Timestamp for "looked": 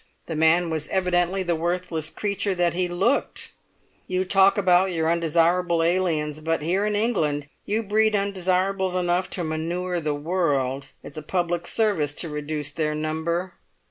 2.87-3.51